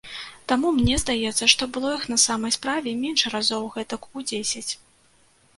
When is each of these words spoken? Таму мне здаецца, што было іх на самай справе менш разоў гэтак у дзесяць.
Таму 0.51 0.69
мне 0.77 0.95
здаецца, 1.03 1.49
што 1.53 1.67
было 1.75 1.91
іх 1.97 2.07
на 2.13 2.17
самай 2.25 2.55
справе 2.57 2.97
менш 3.05 3.27
разоў 3.37 3.71
гэтак 3.77 4.09
у 4.17 4.29
дзесяць. 4.33 4.69